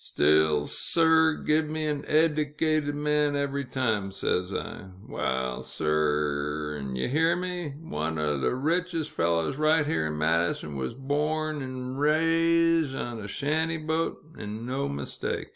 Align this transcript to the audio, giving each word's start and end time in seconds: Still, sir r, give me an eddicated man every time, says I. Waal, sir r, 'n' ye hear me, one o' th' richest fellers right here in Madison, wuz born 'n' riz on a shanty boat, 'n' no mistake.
Still, 0.03 0.63
sir 0.65 1.35
r, 1.37 1.43
give 1.43 1.65
me 1.69 1.85
an 1.85 2.01
eddicated 2.07 2.95
man 2.95 3.35
every 3.35 3.65
time, 3.65 4.11
says 4.11 4.51
I. 4.51 4.85
Waal, 5.07 5.61
sir 5.61 6.71
r, 6.73 6.77
'n' 6.79 6.95
ye 6.95 7.07
hear 7.07 7.35
me, 7.35 7.75
one 7.79 8.17
o' 8.17 8.39
th' 8.39 8.51
richest 8.51 9.11
fellers 9.11 9.57
right 9.57 9.85
here 9.85 10.07
in 10.07 10.17
Madison, 10.17 10.75
wuz 10.75 10.95
born 10.97 11.61
'n' 11.61 11.97
riz 11.97 12.95
on 12.95 13.19
a 13.19 13.27
shanty 13.27 13.77
boat, 13.77 14.17
'n' 14.39 14.65
no 14.65 14.89
mistake. 14.89 15.49